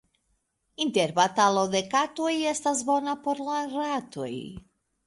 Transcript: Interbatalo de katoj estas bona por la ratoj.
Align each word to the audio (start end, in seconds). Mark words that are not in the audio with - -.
Interbatalo 0.85 1.67
de 1.75 1.83
katoj 1.93 2.33
estas 2.55 2.85
bona 2.91 3.17
por 3.29 3.47
la 3.51 3.63
ratoj. 3.79 4.33